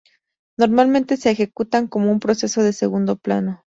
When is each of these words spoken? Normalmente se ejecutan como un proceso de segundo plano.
Normalmente 0.57 1.15
se 1.15 1.29
ejecutan 1.29 1.85
como 1.87 2.09
un 2.11 2.19
proceso 2.19 2.63
de 2.63 2.73
segundo 2.73 3.17
plano. 3.17 3.61